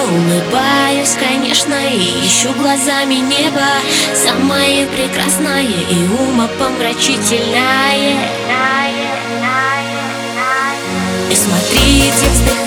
[0.00, 3.66] Улыбаюсь, конечно, и ищу глазами небо.
[4.14, 8.16] Самое прекрасное и умопомрачительное.
[11.30, 12.61] И смотрите, вздыхая,